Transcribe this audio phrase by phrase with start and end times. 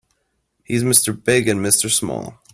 [0.63, 1.13] He's Mr.
[1.13, 1.87] Big and Mr.
[1.87, 2.41] Small.